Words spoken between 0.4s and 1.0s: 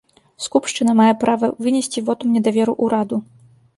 Скупшчына